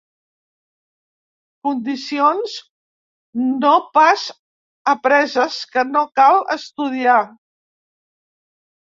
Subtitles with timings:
[1.67, 2.55] Condicions
[3.65, 4.23] no pas
[4.95, 7.19] apreses, que no cal estudiar.